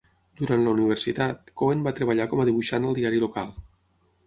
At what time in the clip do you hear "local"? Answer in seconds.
3.27-3.57